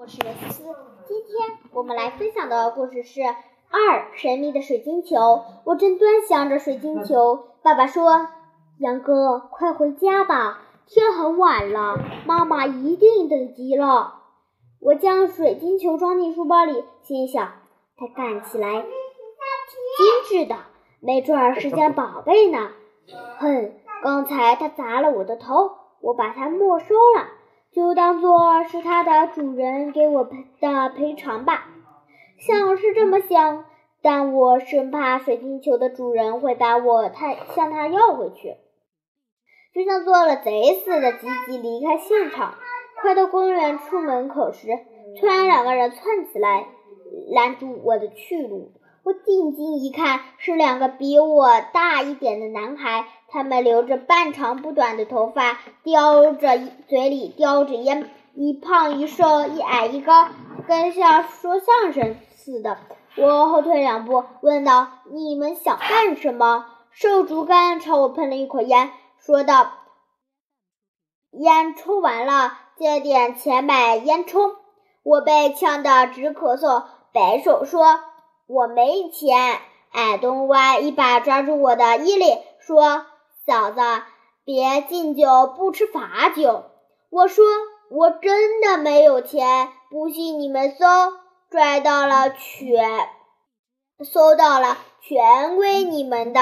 [0.00, 0.62] 我是维思，
[1.06, 3.20] 今天我们来分享的故事是
[3.70, 5.16] 《二神秘的水晶球》。
[5.64, 8.28] 我正端详着水晶球，爸爸说
[8.80, 14.22] ：“杨哥，快回家吧，天很晚了，妈妈一定等急了。”
[14.80, 17.52] 我将水晶球装进书包里，心想：
[17.98, 18.88] 它看起来精
[20.24, 20.56] 致的，
[21.00, 22.70] 没准儿是件宝贝呢。
[23.38, 27.28] 哼，刚才它砸了我的头，我把它没收了。
[27.72, 31.68] 就当做是它的主人给我的赔偿吧，
[32.38, 33.64] 想是这么想，
[34.02, 38.56] 但我生怕水晶球的主人会把我太向他要回去，
[39.74, 42.54] 就像做了贼似的，急急离开现场。
[43.02, 44.66] 快到公园出门口时，
[45.18, 46.66] 突然两个人窜起来，
[47.32, 48.72] 拦住我的去路。
[49.02, 53.06] 我定睛一看，是两个比我大一点的男孩。
[53.28, 60.28] 他们留着半长不短的头发，叼着嘴里叼着烟，一胖一瘦，一矮一高，
[60.66, 62.76] 跟像说相声似的。
[63.16, 69.70] 我后退两步，问道：“你们想干什么？”瘦竹竿朝我喷了一口烟，说道
[71.30, 74.56] ：“烟抽完了，借点钱买烟抽。”
[75.02, 78.00] 我被呛得直咳嗽，摆手说
[78.50, 79.60] ：“我没钱。”
[79.92, 83.06] 矮冬瓜一把抓住我的衣领，说。
[83.46, 83.80] 嫂子，
[84.44, 86.66] 别敬酒不吃罚酒。
[87.10, 87.44] 我说
[87.90, 90.86] 我真的没有钱，不信你们搜，
[91.50, 93.08] 拽到了全，
[94.04, 96.40] 搜到了全归你们的。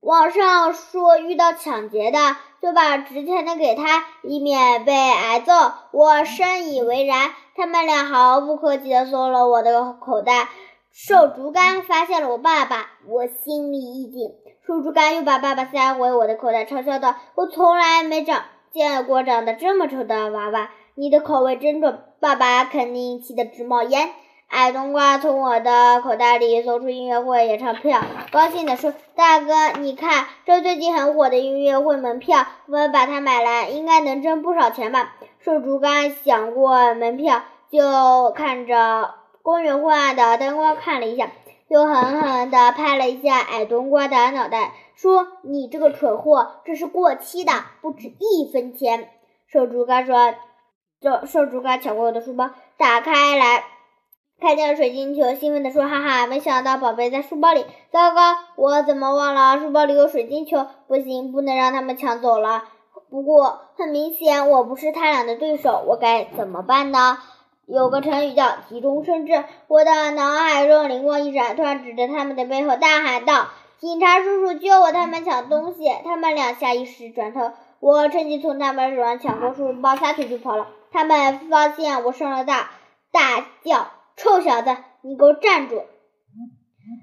[0.00, 5.52] 网上说遇到抢劫的就把值钱的给他，以免被挨揍。
[5.90, 7.32] 我深以为然。
[7.56, 10.48] 他们俩毫不客气地搜了我的口袋。
[10.92, 14.32] 瘦竹竿发现了我爸爸，我心里一紧。
[14.66, 24.10] 瘦竹竿又把爸爸塞回我的口袋，嘲笑道：“我从来没长见过长得这么丑的娃娃，你的口味真重。”爸爸肯定气得直冒烟。
[24.48, 28.02] 矮冬瓜从我的口袋里搜出音乐会演唱票，
[28.32, 39.19] 高兴地说：“大哥，你看，这最近很火的音乐会门票，我们把它买来，应该能挣不少钱吧？”瘦竹竿想过门票，就看着。
[39.42, 41.30] 公园昏暗的灯光看了一下，
[41.68, 49.08] 又狠狠地拍了一下矮冬瓜的脑袋，说：“你这个蠢货，这是过期的，不值一分钱。”
[49.48, 50.34] 瘦竹竿说
[51.00, 53.64] ：“瘦瘦竹竿抢过我的书包，打开来，
[54.40, 57.64] 看见了水晶球，兴奋地说：‘哈哈，没想到宝贝在书包里！
[57.90, 60.66] 糟糕，我怎么忘了书包里有水晶球？
[60.86, 62.64] 不行，不能让他们抢走了。
[63.10, 67.18] 不过很明显，我不是他俩的对手，我该怎么办呢？’”
[67.72, 73.46] 有个成语叫急中生智，我的脑海中灵光一闪，突然指着他们的背后大喊道
[73.78, 74.90] ：“警察叔叔，救我！
[74.90, 80.66] 他们抢东西！”他们俩下意识转头，我趁机从他们手上抢过书包，撒腿就跑了。
[80.90, 82.66] 他们发现我上了当，
[83.12, 83.86] 大叫
[84.18, 85.84] ：“臭小子，你给我站住！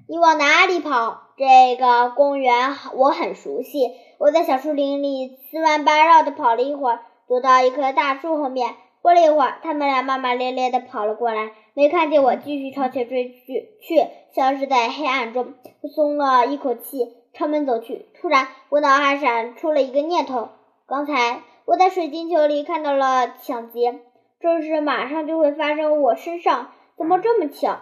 [0.06, 1.22] 你往哪里跑？
[1.38, 3.90] 这个公园我很熟悉。”
[4.20, 8.74] 我在小树林里四弯八绕的跑了一会儿，躲到一棵大树后面。
[9.08, 15.54] 过了一会儿，他们俩骂骂咧咧地跑了过来，没看见我，继续朝前追去，去消失在黑暗中。
[15.80, 18.04] 我松了一口气，朝门走去。
[18.20, 20.50] 突然，我脑海闪出了一个念头：
[20.86, 23.98] 刚才我在水晶球里看到了抢劫，
[24.40, 27.78] 这事马上就会发生我身上，怎么这么巧？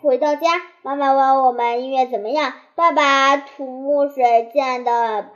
[0.00, 5.26] 回到家，妈妈问我们音乐怎么样，爸爸吐墨水溅的，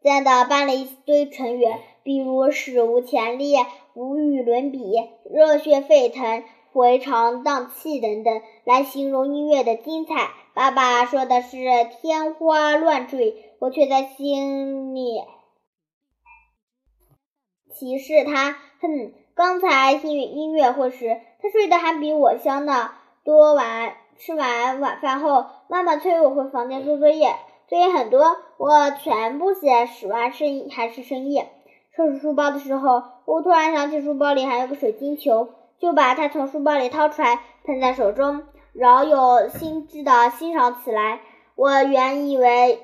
[0.00, 1.66] 溅的搬了一堆成语。
[2.02, 3.54] 比如史无前例、
[3.94, 4.80] 无与伦比、
[5.30, 10.30] 热血沸腾、回肠荡气等等，来形容音乐的精彩。
[10.54, 11.58] 爸爸说的是
[12.00, 15.22] 天花乱坠，我却在心里
[17.72, 18.56] 歧视他。
[18.80, 22.90] 哼，刚才音音乐会时，他睡得还比我香呢。
[23.22, 27.36] 多晚吃完晚饭后，妈妈催我回房间做作业，
[27.68, 31.48] 作业很多，我全部写十万深还是深夜。
[31.96, 35.48] 收拾书包的时候，我突然想起书包里还有个水晶球，
[35.80, 41.20] 就把它从书包里掏出来，捧在手中，饶有兴致地欣赏起来。
[41.56, 42.80] 我原以为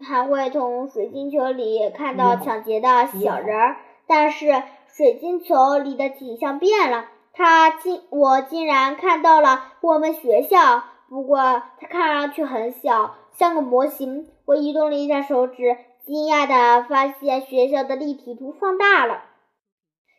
[0.00, 3.76] 还会从水晶球里看到抢劫的小人儿，
[4.08, 11.38] 但是水晶球里的景象变了，它竟我竟然看到了我们学校，不过
[11.80, 14.26] 它看上去很小，像个模型。
[14.44, 15.76] 我移动了一下手指。
[16.08, 19.24] 惊讶地发现学校的立体图放大了。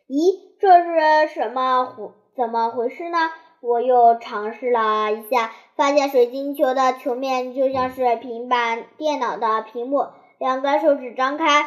[0.08, 3.18] 咦，这是什么回怎么回事呢？
[3.60, 10.06] 我又尝试了一下，发现水晶球的球面就像是平板电脑的屏幕，
[10.38, 11.62] 两个手指张开，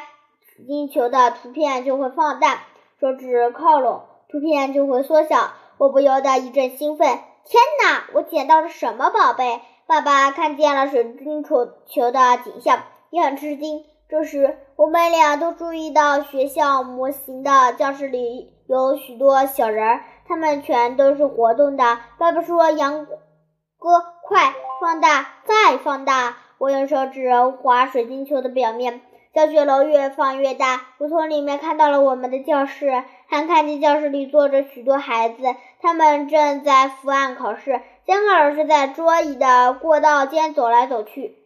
[0.56, 2.62] 水晶球的图片就会放大。
[3.02, 5.52] 手指靠拢，图片就会缩小。
[5.78, 7.08] 我不由得一阵兴奋。
[7.08, 8.06] 天哪！
[8.14, 9.60] 我捡到了什么宝贝？
[9.86, 13.84] 爸爸看见了水晶球球的景象，也很吃惊。
[14.14, 21.98] 这时，我们俩都注意到学校模型的教室里有许多小人儿，他们全都是活动的。
[22.20, 27.34] 爸爸说：“杨哥，快放大，再放大！”我用手指
[27.64, 29.02] 划水晶球的表面。
[29.34, 35.42] 教学楼越放越大，我从里面看到了我们的教室，还看见教室里坐着许多孩子，
[35.82, 37.82] 他们正在伏案考试。
[38.06, 41.40] 监考老师在桌椅的过道间走来走去。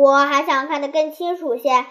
[0.00, 1.84] 我还想看得更清楚些。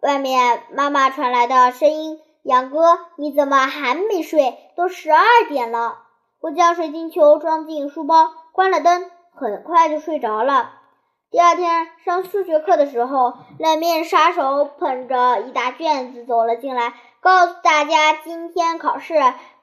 [0.00, 4.56] 外面妈妈传来的声音：“杨哥，你怎么还没睡？
[4.76, 5.98] 都十二点了。”
[6.40, 10.74] 我将水晶球装进书包，关了灯，很快就睡着了。
[11.32, 19.14] 第二天上数学课的时候，冷面杀手捧着一大卷子走了进来，告诉大家今天考试。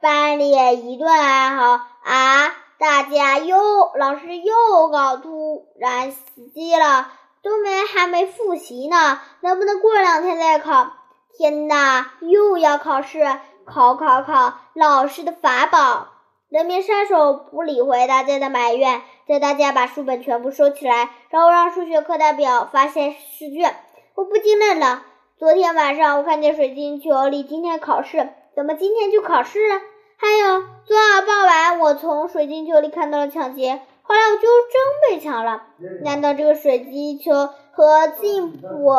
[0.01, 2.53] 班里一顿哀嚎啊！
[2.77, 3.55] 大家又
[3.95, 7.07] 老师又搞突然袭击了，
[7.43, 10.93] 都没还没复习呢，能不能过两天再考？
[11.37, 13.19] 天哪，又要考试，
[13.65, 16.07] 考考考，老师的法宝！
[16.47, 23.75] 人民杀手不理会大家的埋怨，叫大家把书本全部收起来，然后让数学课代表发现试卷。
[24.15, 25.03] 我不禁愣了。
[25.37, 29.81] 昨天晚上我看见水晶球里今天考试，怎么今天就考试了？
[30.15, 35.63] 还有，昨晚傍晚我从水晶球里看到了抢劫，后来我就真被抢了。
[36.03, 37.33] 难道这个水晶球
[37.71, 38.95] 和吉普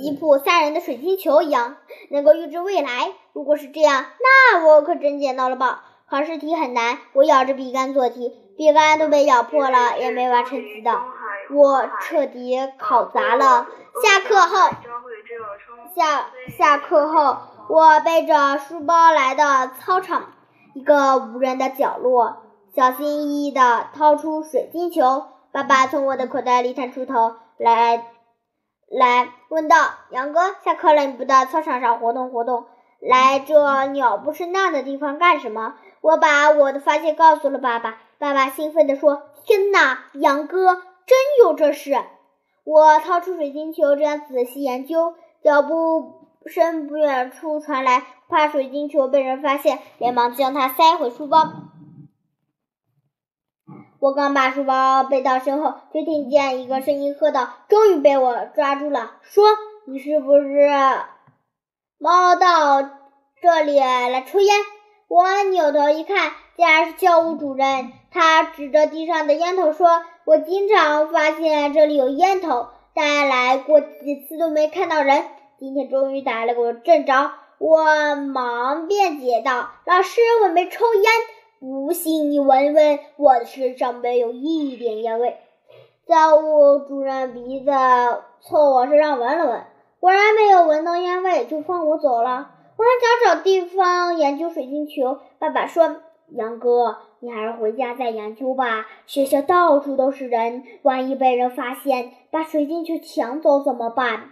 [0.00, 1.76] 吉普赛人的水晶球一样，
[2.10, 3.12] 能够预知未来？
[3.32, 5.80] 如果是这样，那我可真捡到了宝。
[6.08, 11.00] 考试题很难，我咬着笔杆做题，笔杆都被咬破了，也没完成题的。
[11.54, 13.66] 我彻底考砸了。
[14.02, 14.70] 下课后，
[15.94, 16.26] 下
[16.56, 17.38] 下课后，
[17.68, 20.32] 我背着书包来到操场
[20.74, 22.36] 一个无人的角落，
[22.74, 25.26] 小心翼翼地掏出水晶球。
[25.52, 28.06] 爸爸从我的口袋里探出头来，
[28.88, 29.76] 来问道
[30.10, 32.64] ：“杨哥，下课了，你不到操场上活动活动，
[32.98, 41.94] 来这鸟不生蛋的地方干什么？”我把我的发现告诉了爸爸，爸爸兴奋地说：“天哪，杨哥，真有这事！”
[42.64, 45.14] 我掏出水晶球，这样仔细研究。
[45.42, 51.52] 脚步声不远处传来，怕水晶球被人发现，连忙将它塞回书包。
[54.02, 59.12] 我刚把书包背到身后，就听见一个声音喝道：“终于被我抓住了！
[59.22, 59.44] 说，
[59.86, 60.68] 你是不是
[61.98, 62.82] 猫到
[63.40, 64.56] 这里来抽烟？”
[65.06, 67.92] 我扭头一看，竟然是教务主任。
[68.10, 75.26] 他指着地上的烟头说：“我经常发现这里有烟头，但来过几次都没看到人。
[75.60, 81.04] 今天终于逮了个正着。”我忙辩解道：“老师，我没抽烟。
[81.62, 85.36] 不信你闻闻，我的身上没有一点烟味。”
[86.08, 87.70] 教务主任鼻子
[88.40, 89.62] 凑我身上闻了闻，
[90.00, 92.50] 果然没有闻到烟味，就放我走了。
[92.76, 95.20] 我还想找地方研究水晶球。
[95.38, 95.98] 爸爸说
[96.34, 98.88] ：“杨哥，你还是回家再研究吧。
[99.06, 104.30] 学校到处都是人，万一被人发现，把水晶球抢走怎么办？”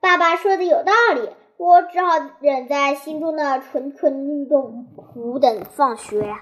[0.00, 1.28] 爸爸说的有道理，
[1.58, 6.34] 我只好忍在心中的蠢蠢欲动，苦等放学。